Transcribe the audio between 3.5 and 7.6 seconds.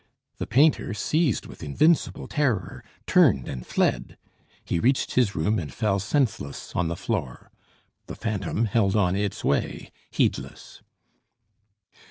fled. He reached his room, and fell senseless on the floor.